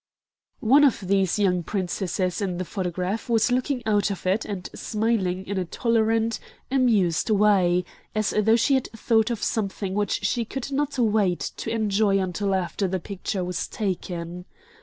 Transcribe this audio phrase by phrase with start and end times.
[0.61, 5.45] One of the young princesses in the photograph was looking out of it and smiling
[5.45, 6.39] in a tolerant,
[6.71, 7.85] amused way,
[8.15, 12.55] as though she had thought of something which she could not wait to enjoy until
[12.55, 14.45] after the picture was taken.